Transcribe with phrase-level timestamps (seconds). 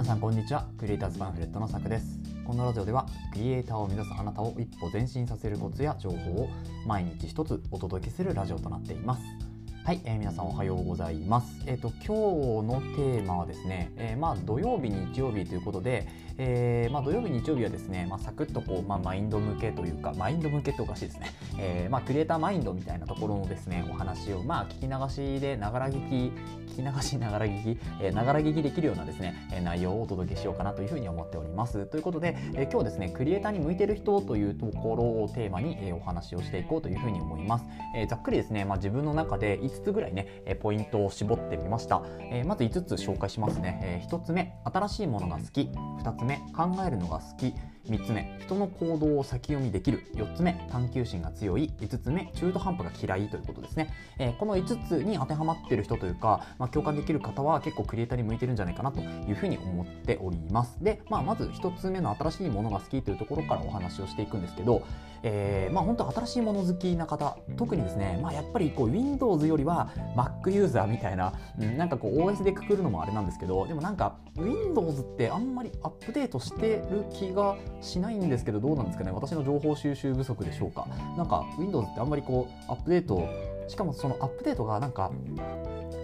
[0.00, 0.66] 皆さんこんにちは。
[0.78, 2.18] クリエイターズパンフレットのさくです。
[2.46, 6.48] このラジオではクリエイターを目指すあなたを一歩前進させるコツや情報を
[6.86, 9.49] 毎日一つお届けするラジオとなっています。
[9.90, 11.64] はい、えー、皆さんおはようございます。
[11.66, 16.06] えっ、ー、と今日のテーマはですね、えー、まあ土曜日日曜日ということで、
[16.38, 21.32] えー、まあ土曜日日曜日はですね、まあサクッとこうまあマインド向けというかマインド向けっておかしいですね。
[21.58, 26.32] えー、まあクリエイターマインドみたいなところのですねお話をまあ聞き流しでながら聞き
[26.72, 31.84] 聞き流しながら聞きながら聞きできるようなですね内容をお届けしようかなというふうに思っております。
[31.86, 37.64] ということで、えー、今日ですねクリエイターに向いてる人というところをテーマに、えー、お話をしていこうというふうに思います。
[37.96, 45.62] えー、ざっくりですね、まあ自分の中で5つぐらいねえポイントを絞ってみました、えまず5つ紹介しますね、え1つ目新しいものが好き。
[46.02, 47.54] 2つ目考えるのが好き。
[47.88, 50.06] 3つ目人の行動を先読みできる。
[50.14, 51.72] 4つ目探求心が強い。
[51.80, 60.82] 5つ目中途半端が嫌いということですね、えー、この5つに当てはまっている人というか、まあ、共感できる方は結構クリエイターに向いてるんじゃないかなというふうに思っております。
[60.82, 64.82] で、まあ、まず1つ目の新しいものが好きというところからお話をしていくんですけど、
[65.22, 80.86] えー、まあ本当新しいもの好きな方特にですね、まあ、やっぱりこう Windows よりは Mac ユーザーみたいな、うん、なんかこう OS でくくるのもあれなんですけどでもなんか Windows ってあんまりアップデートしてる気がしないんですけどどうなんですかね私の情報収集不足でしょうか
[81.16, 83.28] なんか Windows ってあんまりこうアップデート
[83.68, 85.10] しかもそのアップデートがなんか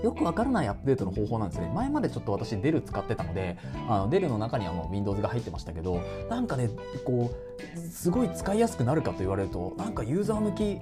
[0.02, 1.70] よくわからないアップデートの方法なんですね。
[1.74, 3.56] 前までちょっと私デル使ってたので、
[3.88, 6.70] あのデルの中にはもう Windows が入ってましたけど、なんかね、
[7.04, 7.32] こ
[7.74, 10.80] う、すごい使いやすくなるかと言われると、なんかユーザー向き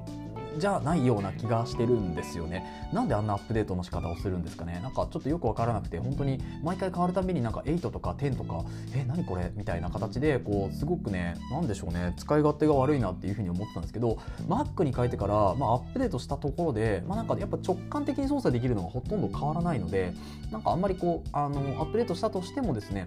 [0.58, 2.64] じゃないような気がしてるんですよね。
[2.92, 4.80] なんであんなアップデートの仕方をするんですかね。
[4.82, 9.52] なんかちょっとよく分からなくて本当に毎回変わるたびになんか8とか10とかえ何これ？
[9.56, 12.14] みたいな形でこうすごくね何でしょうね。
[12.16, 20.12] 使い勝手が悪いなっていうふうに思ってたんですけど Mac に変えてから、まあ、アップデートしたところで、まあ、なんかやっぱ直感的に操作できるのがほとんど変わらないので
[20.50, 23.06] なんかあんまりこうあのアップデートしたとしてもですね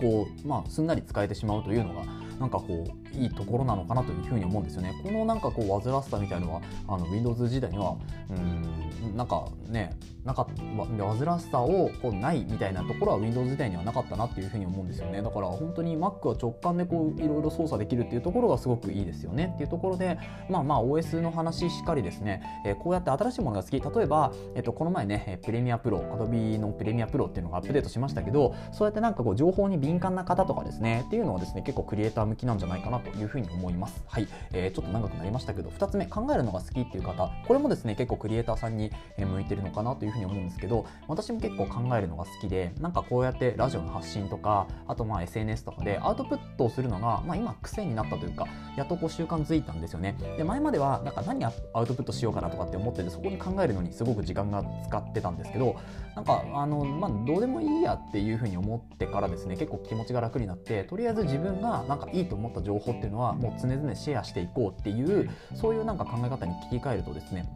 [0.00, 2.04] こう、まあ、すんなり使えてしまうというのが
[2.38, 4.94] なんかこういいところなのかなというふうに思うんですよね。
[5.02, 7.96] このなんかこう煩わしさみたいのはあの Windows 時代には
[8.30, 10.46] うんなんかねなか
[10.76, 15.22] 煩わしさをこうないみたいなところは Windows 時代にはなかったなっていうふうに思うんですよね。
[15.22, 20.18] だから本当に Mac は直感でこういろいろ操作できるっていうところがすごくいいですよねっていうところで
[20.50, 34.02] まあまあ OS の話しっかりですね、えー、こうやって新しいものが好き例えば、えっと、この前ねプレミアプロ Adobe のプレミアプロっていうのがアップデートしましたけどそうやってなんかこう情報に敏感な方とかですねっていうのはですね結構クリエイター向きなんじゃないかなとというふうに思います。
[34.06, 48.46] はい、えー、ちょっと長くなりましたけど、2つ目、考えるのが好きっていう方、これもですね、結構クリエイターさんに向いてるのかなというふうに思うんですけど、私も結構考えるのが好きで、なんかこうやってラジオの発信とか、あとまあ SNS とかでアウトプットをするのが、まあ今癖になったというか、
[48.76, 50.16] やっとこう習慣づいたんですよね。
[50.36, 55.76] で、前まではなんか何アウトプットしようかなとかって思ってて、そこに考えるのにすごく時間が使ってたんですけど、
[56.14, 67.48] なんかあの、まあどうでもいいやっていうふうに思ってからですね、結構気持ちが楽になって、とりあえず自分がなんかいいと思った情報っていうのはもう常々シェアしていこうっていうそういうなんか考え方に切り替えるとですね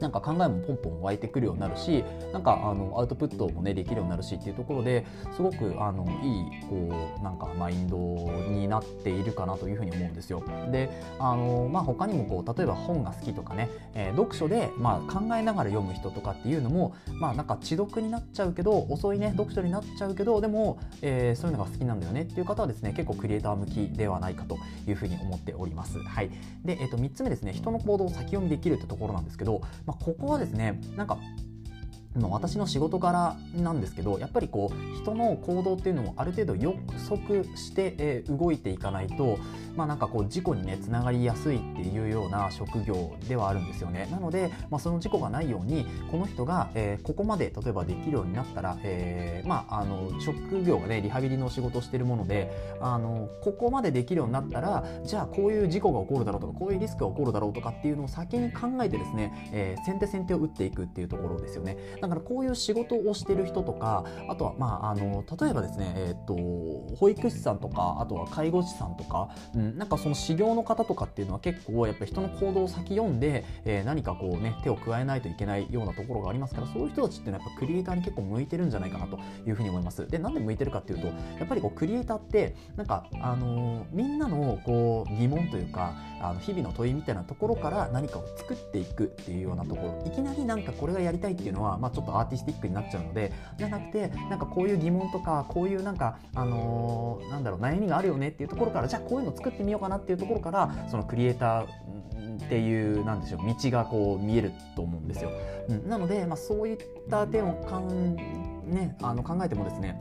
[0.00, 2.02] なんか考えもポンポン湧いてくるようになるし
[2.32, 5.06] なんかあのアウトプットもねできるようになるしっていうところで
[5.36, 7.96] すごくあのいいこうなんかマインド
[8.48, 10.42] になっているかなというふうに思うんですよ。
[10.72, 24.56] であの、まあ、他にもこう例えば本が好きとかね、えー、読書で、まあ、考えながら読む人とかっていうのもまあなんか知読になっちゃうけど遅いね読書になっちゃうけどでも、えー、そういうのが好きなんだよねっていう方はですね結構クリエイター向きではないかと
[24.88, 25.98] いうふうに思っております。
[25.98, 26.30] はい、
[26.64, 31.18] で、えー、と3つ目ですね人の行動を先読みできるってところなんですけど、まあ、ここはですねなんか
[32.16, 36.74] 私の仕事柄なんですけどやっぱりこう人の行動っていうのもある程度予
[37.08, 39.38] 測して、動いていかないと
[39.76, 44.08] まあなんかこう事故にねつながりやすいっていうような職業ではあるんですよね。
[44.10, 52.50] なので、まあ、その事故がないようにこの人が、えー、ここまで例えばできるようになったら、えー、まああの職業がねリハビリの仕事をしてるもので
[52.80, 61.76] あのここまでできるようになったらじゃあこういう事故が起こるだろうとかこういうリスクが起こるだろうとかっていうのを先に考えてですね、え、先手先手を打っていくっていうところですよね。
[62.00, 80.06] だからこういう仕事をしてる人とかあとはまああの例えばですね、えーと、保育士さんとかあとは介護士さんとか、うん、なんかその修行の方とかっていうのは結構やっぱ人の行動を先読んで、えー、何かこうね手を加えないといけないようなところがありますからそういう人たちっていうのはやっぱクリエイターに結構向いてるんじゃないかなというふうに思います。
[80.06, 81.12] でなんで向いてるかっていうとや
[81.44, 105.30] っぱりこうクリエイターってなんかあのー、みんなのこう疑問というかあの日々の問いみたいなところから何かを作っていくっていうようなところいきなりなんかこれがやりたいっていうのは、まあ、ちょっとアーティスティックになっちゃうのでじゃなくてなんかこういう疑問とかこういうなんか、あのー、なんだろう悩みがあるよねっていうところからじゃあこういうの作ってみようかなっていうところからそのクリエイターっていうなんでしょう道がこう見えると思うんですよ。
[105.68, 106.78] うん、なので、まあ、そういっ
[107.08, 108.16] た点をかん、
[108.66, 110.00] ね、あの考えてもですね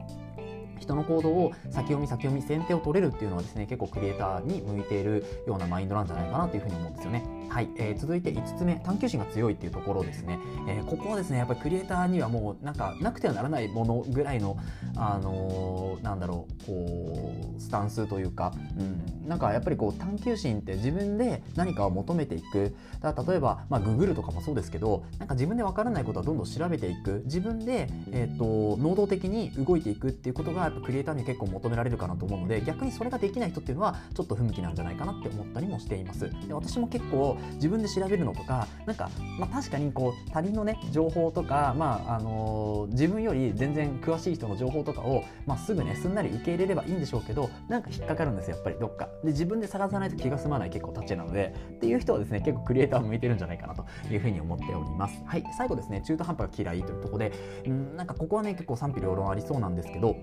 [0.79, 7.38] 人の行動を先読み先読み先手を取れるっていうのはですね結構クリエイターに向いているようなマインドなんじゃないかなというふうに思うんですよね。
[7.49, 14.57] はい、えー、続いて5つ目探求心が強いっていうところですね、えー、ここはですねやっぱりクリエイターにはもうなんかなくてはならないものぐらいの
[14.95, 22.75] あのー、なんだろうこうスタンスというか、うん、なんかやっぱりこう探求心って自分で何かを求めていく。
[23.01, 27.21] だ例えば、まあ、ググるとかもそうですけどなんか自分で分からないことはどんどん調べていく。
[27.25, 36.29] 自分で、えーと、能動的に動いていくっていうことがやっぱクリエイターに結構求められるかなと思うので逆にそれができない人っていうのはちょっと不向きなんじゃないかなって思ったりもしています。
[36.47, 39.09] で私も結構自分で調べるのとかなんか、
[39.39, 49.09] まあ、確かにこう他人のね情報とか、まああのー、自分より全然詳しい人の情報とかを、まあ、すぐねすんなり受け入れればいいんでしょうけどなんか引っかかるんですよやっぱりどっか。
[49.23, 55.21] で自分で探さないと気が済まない結構タッチなのでっていう人はですね結構クリエイター向いてるんじゃないかなというふうに思っております。
[55.25, 57.31] はい最後ですね中途半端が嫌いというところで
[57.67, 60.15] んなんかここはね結構賛否両論ありそうなんですけど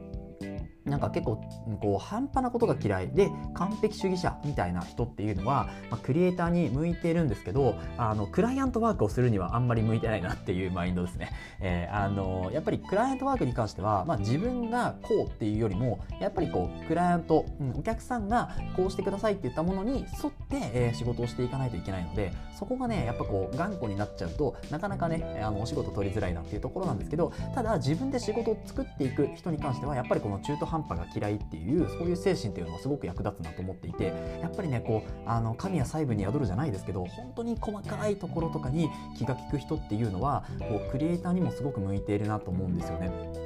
[0.87, 1.43] なんか結構
[1.81, 11.31] こう半端なことが嫌いで完璧主義者みたいな人っていうのは、まあ、クリエイターに向いてるんですけどあのクライアントワークをするにはあんまり向いてないなっていうマインドですね。
[11.61, 43.46] えー、あのやっぱりクライアントワークに関しては、まあ、自分がこうっていうよりもやっぱりこうクライアント、うん、お客さんがこうしてくださいって言ったものに沿って、えー、仕事をしていかないといけないのでそこがねやっぱこう頑固になっちゃうとなかなかねあのお仕事取りづらいなっていうところなんですけどただ自分で仕事を作っていく人に関してはやっぱりこの中途半端が嫌いっていうそういう精神っていうのもすごく役立つなと思っていてやっぱりねこうあの神や細部に宿るじゃないですけど本当に細かいところとかに気が利く人っていうのはこうクリエイターにもすごく向いているなと思うんですよね。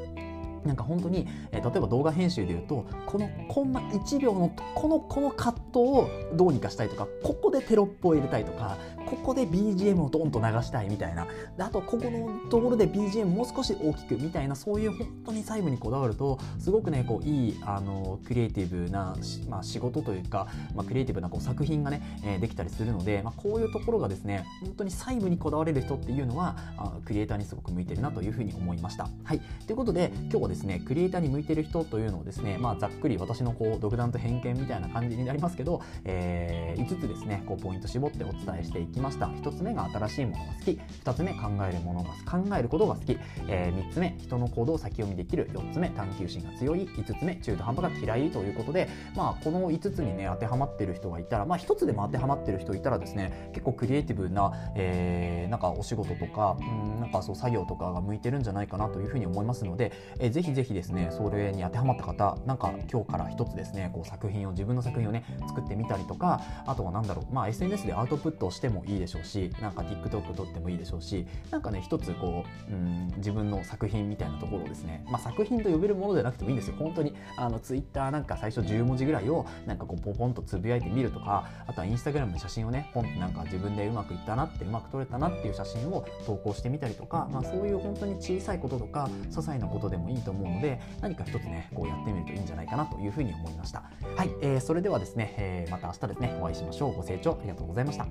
[0.65, 8.77] なんか本当に、えー、例えば動画編集でいうとこのコンマ1秒のこのこのカットをどうにかしたいとかここでテロップを入れたいとか
[9.07, 11.27] ここで BGM をドンと流したいみたいな
[11.59, 19.17] あとここのところで BGM もう少し大きくみたいなそういう本当に細部にこだわるとすごくねこういいあのクリエイティブな、
[19.49, 29.09] まあ、仕事というか、まあ、クリエイティブなこう作品がね、えー、できたりするので、まあ、こういうところがですね本当に細部にこだわれる人っていうのはあクリエイターにすごく向いてるなというふうに思いました。
[29.25, 39.26] はいということで今日はですねクリエイターに向いてる人というのをですね、まあ、ざっくり私のこう独断と偏見みたいな感じになりますけど、えー、5つですねこうポイント絞ってお伝えしていきました。
[39.26, 40.81] 1つ目が新しいものが好き。
[41.05, 43.19] 2つ目考えるものが考えることが好き、
[43.49, 45.49] えー、3つ目人の行動を先読みできる。
[45.52, 46.81] 4つ目探求心が強い。
[46.88, 56.64] 5つ目中途半端が嫌いということで、まあ、この5つにね当てはまってる人がいたら、まあ、1つでも当てはまってる人いたらですね結構クリエイティブな、えー、なんかお仕事とかう
[56.99, 76.76] んなんかそう作業とかが向いてるんじゃないかなというふうに思いますので、えー、ぜひぜひですねそれに当てはまった方なんか今日から一つですねこう作品を自分の作品をね作ってみたりとかあとは何だろう、まあ、SNS でアウトプットしてもいいでしょうしなんか TikTok 撮ってもいいでしょうしなんかね一つこう、うん、自分の作品みたいなところをですね、まあ、作品と呼べるものじゃなくてもいいんですよ。
[76.78, 93.82] 本当にあの Twitter なんか最初10文字ぐらいをなんかこうポポンとつぶやいてみるとかあとは Instagram の写真をねポンってなんか自分でうまくいったなってうまく撮れたなっていう写真を投稿してみたりとか、まあ、そういう本当に小さいこととか些細なことでもいいとと思うので何か一つねこうやってみるといいんじゃないかなというふうに思いました。
[94.17, 96.94] はい、えー、それではですね、えー、また明日ですねお会いしましょう。
[96.94, 98.06] ご清聴ありがとうございました